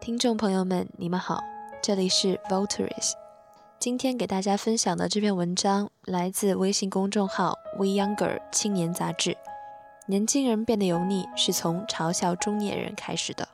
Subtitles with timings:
[0.00, 1.44] 听众朋友们，你们好，
[1.82, 3.12] 这里是 Votaries。
[3.78, 9.36] 今天给大家分享的这篇文章来自微信公众号 We Younger 青年杂志。
[10.06, 13.46] 年轻人变得油腻，是从嘲笑中年人开始的。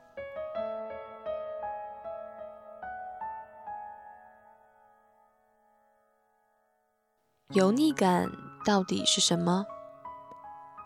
[7.49, 8.31] 油腻感
[8.65, 9.65] 到底是什么？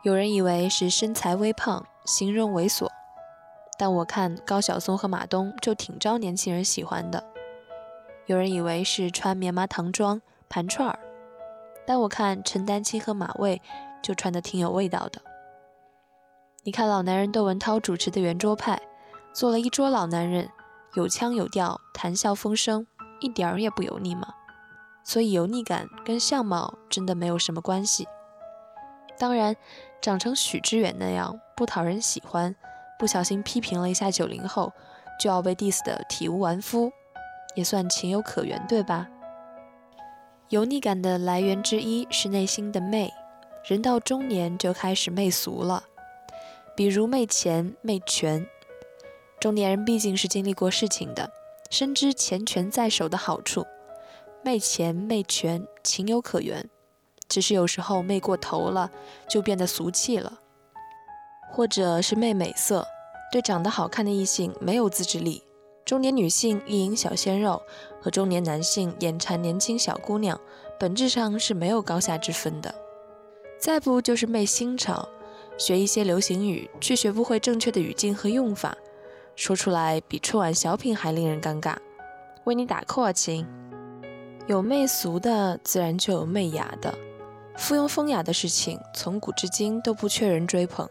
[0.02, 2.88] 有人以为是身材微胖，形容猥琐。
[3.82, 7.24] 但我看高晓松和马东就挺招年轻人喜欢的。
[8.28, 11.00] 有人以为是穿棉麻唐装盘串儿，
[11.84, 13.60] 但我看陈丹青和马未
[14.04, 15.20] 就穿的挺有味道的。
[16.62, 18.80] 你看老男人窦文涛主持的圆桌派，
[19.34, 20.48] 坐了一桌老男人，
[20.94, 22.86] 有腔有调，谈笑风生，
[23.20, 24.32] 一点儿也不油腻嘛。
[25.04, 28.08] 所以油腻感跟相貌真的没有什么关系。
[29.18, 29.56] 当然，
[30.00, 32.56] 长成许知远那样不讨人喜欢。
[33.02, 34.72] 不小心批评了一下九零后，
[35.20, 36.92] 就要被 diss 的体无完肤，
[37.56, 39.10] 也算情有可原，对吧？
[40.50, 43.12] 油腻感的来源之一是内心的媚，
[43.66, 45.86] 人到中年就开始媚俗了，
[46.76, 48.46] 比如媚钱、媚权。
[49.40, 51.32] 中年人毕竟是经历过事情的，
[51.72, 53.66] 深知钱权在手的好处，
[54.44, 56.70] 媚钱、媚权情有可原，
[57.28, 58.92] 只是有时候媚过头了，
[59.28, 60.38] 就变得俗气了。
[61.54, 62.88] 或者是媚美色，
[63.32, 65.42] 对长得好看的异性没有自制力。
[65.86, 67.62] 中年女性意淫小鲜肉，
[68.02, 70.40] 和中年男性眼馋年轻小姑娘，
[70.80, 72.74] 本质上是没有高下之分的。
[73.58, 75.08] 再不就是媚新潮，
[75.58, 78.78] 学一些流行语，却学不会正确的语境和用法，
[79.36, 81.76] 说出来比春晚小品还令人尴尬。
[82.44, 83.46] 为你打 call 啊，亲！
[84.48, 86.94] 有媚俗的，自然就有媚雅的。
[87.58, 90.90] 附庸风雅的事情，从古至今都不缺人追捧。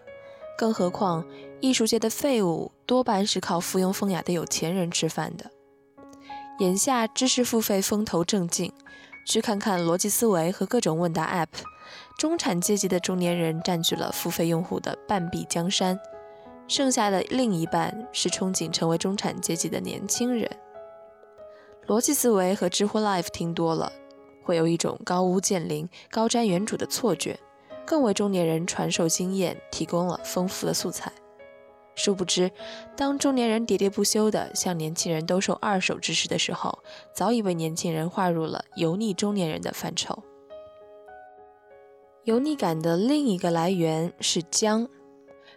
[0.60, 1.24] 更何况，
[1.62, 5.50] 艺术界的废物多半是靠附庸风雅的有钱人吃饭的。
[6.58, 8.70] 眼下知识付费风头正劲，
[9.26, 11.62] 去看看逻辑思维和各种问答 App，
[12.18, 15.98] 中产阶级的中年人占据了付费用户的半壁江山，
[16.68, 20.46] 剩下的另一半是憧憬成为中产阶级的年轻人。
[21.86, 23.90] 逻辑思维和知乎 Live 听多了，
[24.44, 27.40] 会有一种高屋建瓴、高瞻远瞩的错觉。
[27.90, 31.10] 更为中年人传授经验提供了丰富的素材。
[31.96, 32.52] 殊不知，
[32.96, 36.78] 当中年人喋喋不休地向年轻人兜售二手知识的时候，
[37.12, 40.22] 早已被年轻人划入了油腻中年人的范畴。
[42.22, 44.88] 油腻感的另一个来源是僵。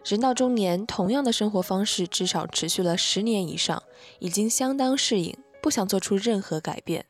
[0.03, 3.83] 人到中年，同样的生活方式至少持续了十年以上，
[4.17, 7.05] 已经相当适应，不想做出任何改变。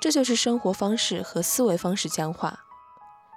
[0.00, 2.60] 这就是生活方式和思维方式僵化。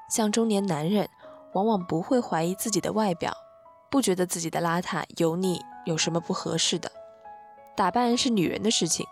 [0.07, 1.09] 像中年男人，
[1.55, 3.33] 往往不会怀疑自己的外表，
[3.89, 6.91] 不觉得自己的邋遢油腻有什么不合适的。
[7.77, 9.05] 打扮是女人的事情，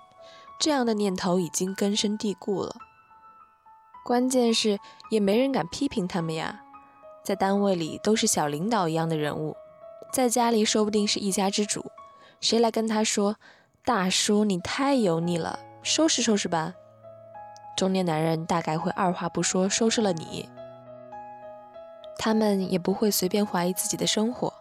[0.60, 2.76] 这样的念头已经根深蒂固了。
[4.04, 4.78] 关键是
[5.10, 6.62] 也没人敢批评他们呀，
[7.24, 9.56] 在单位里都是小领导一样的人物，
[10.12, 11.86] 在家里说不定是一家之主，
[12.42, 13.38] 谁来跟他说
[13.86, 16.74] ：“大叔，你太油腻了，收拾收拾吧。”
[17.78, 20.50] 中年男人大概会二话不说收拾了你。
[22.26, 24.54] 他们也不会随便怀疑自己的生活，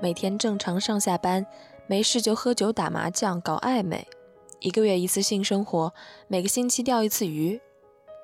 [0.00, 1.44] 每天正常上下班，
[1.88, 4.06] 没事就喝酒打麻将搞暧昧，
[4.60, 5.92] 一个月一次性生活，
[6.28, 7.60] 每个星期钓一次鱼。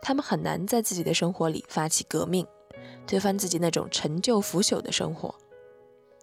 [0.01, 2.47] 他们很难在自己的生活里发起革命，
[3.05, 5.35] 推翻自己那种陈旧腐朽的生活。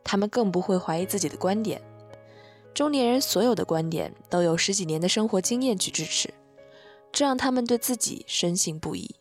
[0.05, 1.81] 他们更不会怀疑自己的观点。
[2.73, 6.33] 中年人所有的观点都有十几年的生活经验去支持，
[7.11, 9.13] 这让他们对自己深信不疑。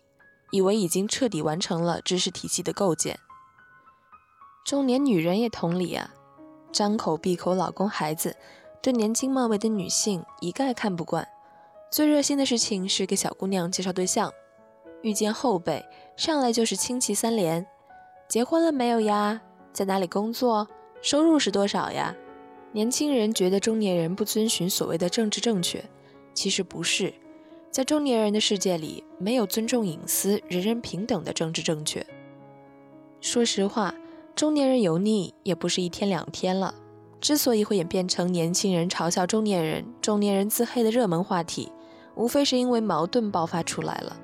[0.52, 3.18] 以为已经彻底完成了知识体系的构建。
[4.64, 6.14] 中年女人也同理啊，
[6.72, 8.34] 张口闭口老公孩子，
[8.82, 11.28] 对年轻貌美的女性一概看不惯。
[11.90, 14.32] 最热心的事情是给小姑娘介绍对象，
[15.02, 15.84] 遇见后辈
[16.16, 17.66] 上来就是亲戚三连：
[18.26, 19.42] 结婚了没有呀？
[19.70, 20.66] 在哪里工作？
[21.02, 22.16] 收入是多少呀？
[22.72, 25.84] 年轻人觉得中年人不遵循所谓的政治正确，
[26.32, 27.12] 其实不是。
[27.70, 32.04] 在中年人的世界里，没有尊重隐私、人人平等的政治正确。
[33.20, 33.94] 说实话，
[34.44, 36.74] 中年人油腻也不是一天两天了。
[37.18, 41.72] 之所以会演变成年轻人嘲笑中年人、中年人自黑的热门话题，
[42.14, 44.14] 无非是因为矛盾爆发出来了。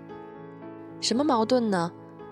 [1.01, 1.91] 什么矛盾呢？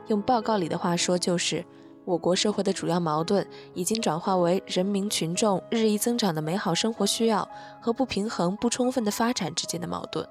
[0.08, 1.64] 用报告里的话说，就是
[2.04, 7.48] 我国社会的主要矛盾已经转化为人民群众日益增长的美好生活需要
[7.80, 10.28] 和不平衡、不充分的发展之间的矛盾。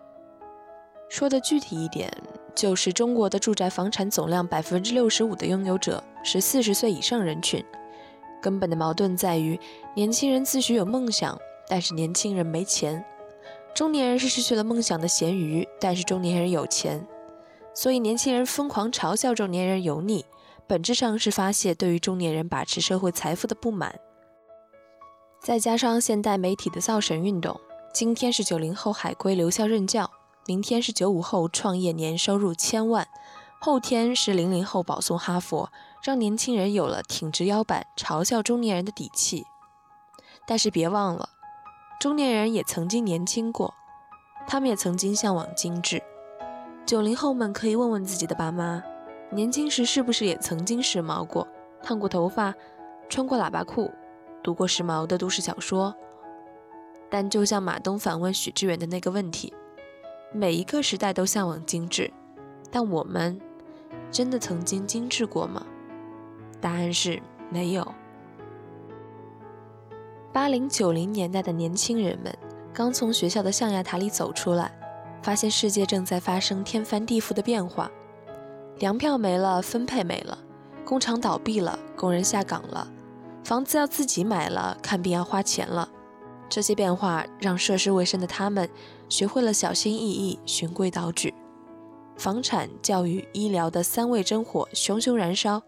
[1.09, 2.15] 说的具体一点，
[2.57, 7.63] 就是中国的住宅房产总量百分之六十五的拥有者是四十岁以上人群。
[8.42, 9.59] 根本的矛盾在于，
[9.94, 11.39] 年轻人自诩有梦想，
[11.69, 13.00] 但是年轻人没钱；
[13.75, 17.07] 中年人是失去了梦想的咸鱼，但是中年人有钱。
[17.75, 20.25] 所以年轻人疯狂嘲笑中年人油腻，
[20.65, 24.00] 本质上是发泄对于中年人把持社会财富的不满。
[25.39, 27.62] 再加上现代媒体的造神运动，
[27.94, 30.09] 今天是九零后海归留校任教，
[30.47, 33.05] 明天是九五后创业年收入千万，
[33.59, 35.69] 后天是零零后保送哈佛，
[36.01, 39.45] 让年轻人有了挺直腰板嘲笑中年人的底气。
[40.47, 41.27] 但是别忘了，
[41.99, 43.73] 中年人也曾经年轻过，
[44.47, 46.01] 他们也曾经向往精致。
[46.85, 48.81] 九零后们可以问问自己的爸妈，
[49.29, 51.45] 年轻时是不是也曾经时髦过，
[51.83, 52.55] 烫过头发，
[53.09, 53.91] 穿过喇叭裤，
[54.41, 55.94] 读过时髦的都市小说？
[57.09, 59.53] 但就像马东反问许知远的那个问题，
[60.31, 62.12] 每一个时代都向往精致，
[62.69, 63.39] 但我们
[64.12, 65.65] 真的曾经精致过吗？
[66.62, 67.88] 答案是没有。
[70.31, 72.35] 八零九零年代的年轻人们
[72.74, 74.71] 刚从学校的象牙塔里走出来。
[75.24, 77.91] 发现世界正在发生天翻地覆的变化，
[78.77, 80.38] 粮票没了，分配没了，
[80.85, 82.88] 工厂倒闭了，工人下岗了，
[83.44, 85.89] 房子要自己买了，看病要花钱了。
[86.49, 88.69] 这些变化让涉世未深的他们
[89.09, 91.33] 学会了小心翼翼、循规蹈矩。
[92.17, 95.61] 房产、教育、医疗的三味真火熊熊燃烧，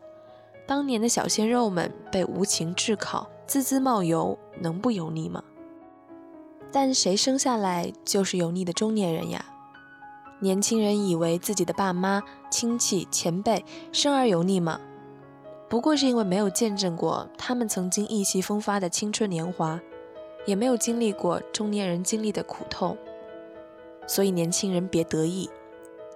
[0.68, 5.44] 当年的小鲜肉们被无情炙烤，滋滋冒油，能不油腻吗？
[6.72, 9.46] 但谁生下来就是油腻的中年人呀？
[10.40, 14.80] 年轻人以为自己的爸妈、亲戚、前辈生而油腻吗？
[15.68, 19.80] 不过是因为没有见证过他们曾经意气风发的青春年华，
[20.46, 22.98] 也没有经历过中年人经历的苦痛，
[24.08, 25.50] 所以年轻人别得意，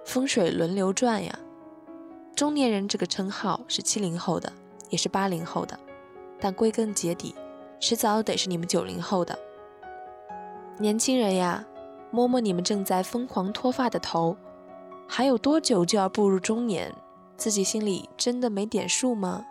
[0.04, 1.38] 风水轮流转呀。
[2.34, 4.52] 中年人这个称号是七零后的，
[4.90, 5.78] 也是八零后的，
[6.40, 7.34] 但归根结底，
[7.78, 9.38] 迟早得是你们九零后的。
[10.78, 11.64] 年轻人呀，
[12.10, 14.36] 摸摸你们正在疯狂脱发的头，
[15.06, 16.92] 还有多久就要步入中年？
[17.36, 19.44] 自己心里真的没点数吗？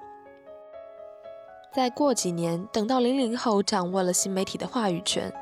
[1.74, 5.34] 再过几年，等到零零后掌握了新媒体的话语权，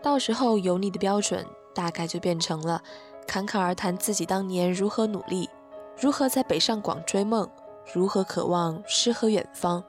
[0.00, 1.44] 到时候油腻的标准
[1.74, 2.80] 大概就变成了
[3.26, 5.50] 侃侃而谈自己当年如何努力，
[6.00, 7.48] 如何在北上广追梦，
[7.92, 9.82] 如何渴望诗和远方。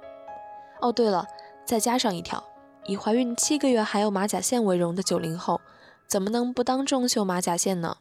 [0.79, 1.27] 哦，对了，
[1.63, 2.43] 再加上一条。
[2.87, 5.61] 以怀孕七个月还有马甲线为荣的九零后，
[6.07, 7.97] 怎么能不当众秀马甲线呢？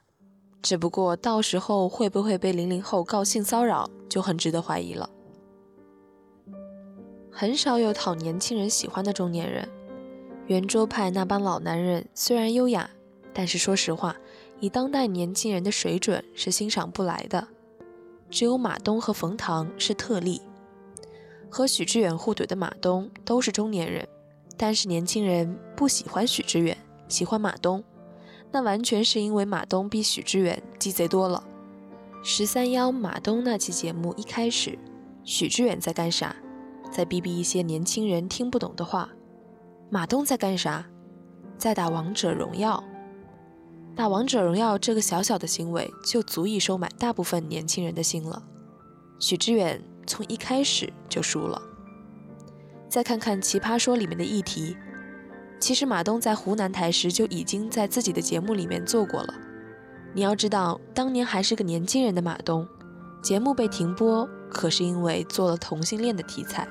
[0.62, 5.10] 只不过到时候会不会被零零后告性骚扰，就很值得怀疑了。
[7.40, 9.66] 很少有讨年轻人喜欢的中年人，
[10.48, 12.90] 圆桌派那帮老男人虽然优雅，
[13.32, 14.14] 但是说实话，
[14.58, 17.48] 以当代年轻人的水准是欣赏不来的。
[18.28, 20.42] 只有马东和冯唐是特例，
[21.48, 24.06] 和许知远互怼的马东都是中年人。
[24.58, 26.76] 但是年轻人不喜欢许知远，
[27.08, 27.82] 喜欢马东，
[28.52, 31.42] 那完全是因为马东比许知远鸡贼多了。
[32.22, 34.78] 十三幺马东那期节目一开始，
[35.24, 36.36] 许知远在干啥？
[36.90, 39.08] 在逼逼一些年轻人听不懂的话。
[39.90, 40.86] 马东在干啥？
[41.58, 42.82] 在打王者荣耀。
[43.96, 48.42] 打王者荣耀这个小小的行为就足以收买大部分年轻人的心了。
[49.18, 51.60] 许知远从一开始就输了。
[52.88, 54.76] 再看看《奇葩说》里面的议题，
[55.58, 59.34] 其实马东在湖南台时就已经在自己的节目里面做过了。
[60.14, 62.66] 你要知道，当年还是个年轻人的马东，
[63.22, 66.66] 节目被停播可是因为做了同性恋的题材。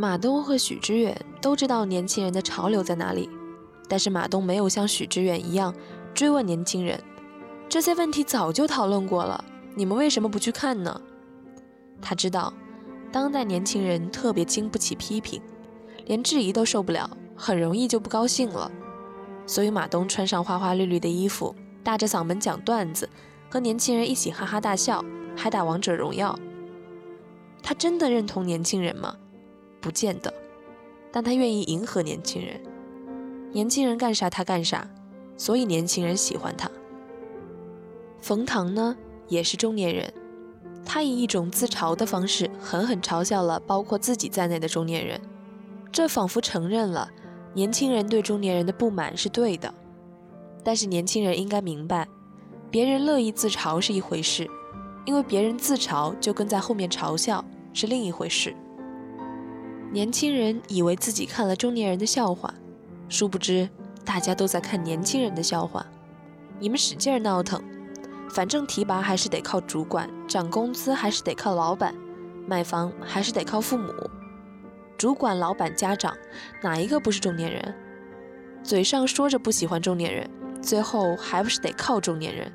[0.00, 3.28] 马东和许知远都知道年轻人的潮流在哪里，
[3.88, 5.74] 但是马东没有像许知远一样
[6.14, 7.02] 追问年轻人，
[7.68, 11.00] 这些问题早就讨论过了，你们为什么不去看呢？
[12.00, 12.54] 他知道。
[13.10, 15.42] 当代年轻人特别经不起批评，
[16.06, 18.70] 连质疑都受不了，很容易就不高兴了。
[19.46, 21.52] 所以马东穿上花花绿绿的衣服，
[21.82, 23.08] 大着嗓门讲段子，
[23.50, 26.38] 和年轻人一起哈哈大笑，还打王者荣耀。
[27.62, 29.16] 他真的认同年轻人吗？
[29.80, 30.32] 不见得。
[31.10, 32.60] 但他愿意迎合年轻人，
[33.52, 34.88] 年轻人干啥他干啥，
[35.36, 36.70] 所以年轻人喜欢他。
[38.20, 38.96] 冯唐呢，
[39.28, 40.12] 也是中年人。
[40.84, 45.20] 他以一种自嘲的方式，狠狠嘲笑了包括自己在内的中年人，
[45.92, 47.10] 这仿佛承认了
[47.54, 49.72] 年轻人对中年人的不满是对的。
[50.64, 52.06] 但是年轻人应该明白，
[52.70, 54.48] 别人乐意自嘲是一回事，
[55.06, 58.54] 因为别人自嘲就跟在后面嘲笑是另一回事。
[59.90, 62.52] 年轻人以为自己看了中年人的笑话，
[63.08, 63.68] 殊不知
[64.04, 65.86] 大家都在看年轻人的笑话。
[66.60, 67.62] 你们使劲闹腾。
[68.30, 71.94] 反正提拔还是得靠主管，涨工资还是得靠老板，
[72.46, 73.90] 买房还是得靠父母。
[74.98, 76.14] 主管、老板、家长，
[76.62, 77.74] 哪一个不是中年人？
[78.62, 80.28] 嘴上说着不喜欢中年人，
[80.60, 82.52] 最后还不是得靠中年人。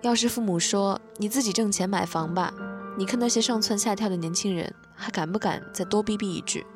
[0.00, 2.50] 要是父母说你自己挣钱买房吧，
[2.96, 6.66] 你看那些上蹿下跳的年轻人，还敢不敢再多逼逼一句？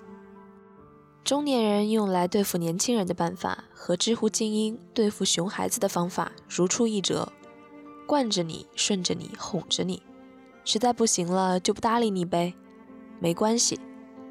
[1.25, 7.33] 中年人用来对付年轻人的办法，和知乎精英对付熊孩子的方法如出一辙，
[8.07, 10.03] 惯着你，顺着你，哄着你，
[10.65, 12.55] 实在不行了就不搭理你呗，
[13.19, 13.81] 没关系，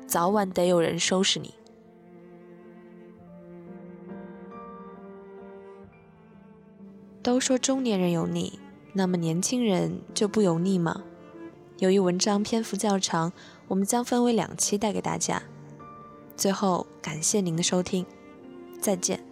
[0.08, 1.54] 早晚得有人收拾你。
[7.24, 8.60] 都说中年人油腻，
[8.94, 11.04] 那么年轻人就不油腻吗？
[11.78, 13.32] 由于文章篇幅较长，
[13.72, 15.42] 我们将分为两期带给大家。
[16.36, 18.06] 最后，感谢您的收听，
[18.82, 19.31] 再见。